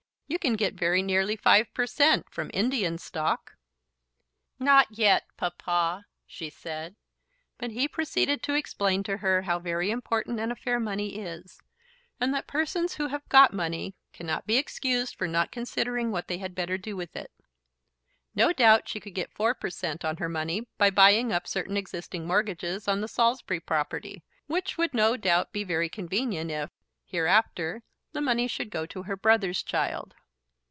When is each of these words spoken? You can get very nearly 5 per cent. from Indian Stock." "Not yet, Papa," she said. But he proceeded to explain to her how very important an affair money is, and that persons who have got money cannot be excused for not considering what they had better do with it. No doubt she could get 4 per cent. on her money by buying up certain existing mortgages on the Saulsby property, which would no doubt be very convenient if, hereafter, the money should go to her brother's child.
You 0.31 0.39
can 0.39 0.53
get 0.53 0.75
very 0.75 1.01
nearly 1.01 1.35
5 1.35 1.73
per 1.73 1.85
cent. 1.85 2.29
from 2.29 2.49
Indian 2.53 2.97
Stock." 2.97 3.57
"Not 4.59 4.87
yet, 4.97 5.25
Papa," 5.35 6.05
she 6.25 6.49
said. 6.49 6.95
But 7.57 7.71
he 7.71 7.85
proceeded 7.89 8.41
to 8.43 8.53
explain 8.53 9.03
to 9.03 9.17
her 9.17 9.41
how 9.41 9.59
very 9.59 9.91
important 9.91 10.39
an 10.39 10.49
affair 10.49 10.79
money 10.79 11.19
is, 11.19 11.59
and 12.17 12.33
that 12.33 12.47
persons 12.47 12.93
who 12.93 13.07
have 13.09 13.27
got 13.27 13.51
money 13.53 13.93
cannot 14.13 14.47
be 14.47 14.55
excused 14.55 15.15
for 15.17 15.27
not 15.27 15.51
considering 15.51 16.11
what 16.11 16.29
they 16.29 16.37
had 16.37 16.55
better 16.55 16.77
do 16.77 16.95
with 16.95 17.13
it. 17.13 17.29
No 18.33 18.53
doubt 18.53 18.87
she 18.87 19.01
could 19.01 19.13
get 19.13 19.33
4 19.33 19.53
per 19.53 19.69
cent. 19.69 20.05
on 20.05 20.15
her 20.15 20.29
money 20.29 20.65
by 20.77 20.89
buying 20.91 21.33
up 21.33 21.45
certain 21.45 21.75
existing 21.75 22.25
mortgages 22.25 22.87
on 22.87 23.01
the 23.01 23.09
Saulsby 23.09 23.59
property, 23.59 24.23
which 24.47 24.77
would 24.77 24.93
no 24.93 25.17
doubt 25.17 25.51
be 25.51 25.65
very 25.65 25.89
convenient 25.89 26.49
if, 26.51 26.69
hereafter, 27.03 27.83
the 28.13 28.21
money 28.21 28.47
should 28.47 28.69
go 28.69 28.85
to 28.85 29.03
her 29.03 29.17
brother's 29.17 29.61
child. 29.61 30.15